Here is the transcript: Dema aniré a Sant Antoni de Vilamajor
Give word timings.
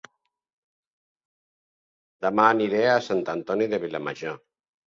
Dema 2.27 2.47
aniré 2.57 2.81
a 2.95 2.99
Sant 3.11 3.23
Antoni 3.37 3.73
de 3.75 3.85
Vilamajor 3.85 4.43